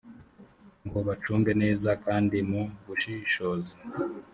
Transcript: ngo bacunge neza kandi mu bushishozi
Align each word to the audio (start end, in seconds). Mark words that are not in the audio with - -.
ngo 0.87 0.99
bacunge 1.07 1.51
neza 1.63 1.89
kandi 2.05 2.37
mu 2.49 2.61
bushishozi 2.85 3.73